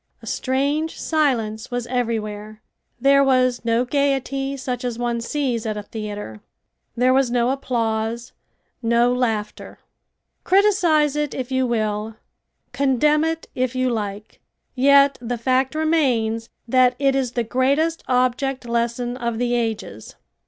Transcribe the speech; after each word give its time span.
A 0.19 0.25
strange 0.25 0.99
silence 0.99 1.69
was 1.69 1.85
everywhere. 1.85 2.63
There 2.99 3.23
was 3.23 3.63
no 3.63 3.85
gaiety 3.85 4.57
such 4.57 4.83
as 4.83 4.97
one 4.97 5.21
sees 5.21 5.63
at 5.63 5.77
a 5.77 5.83
theater. 5.83 6.41
There 6.97 7.13
was 7.13 7.29
no 7.29 7.51
applause, 7.51 8.31
no 8.81 9.13
laughter. 9.13 9.77
Criticise 10.43 11.15
it 11.15 11.35
if 11.35 11.51
you 11.51 11.67
will, 11.67 12.15
condemn 12.71 13.23
it 13.23 13.47
if 13.53 13.75
you 13.75 13.91
like, 13.91 14.41
yet 14.73 15.19
the 15.21 15.37
fact 15.37 15.75
remains 15.75 16.49
that 16.67 16.95
it 16.97 17.13
is 17.13 17.33
the 17.33 17.43
greatest 17.43 18.03
object 18.07 18.65
lesson 18.67 19.15
of 19.17 19.37
the 19.37 19.53
ages. 19.53 20.15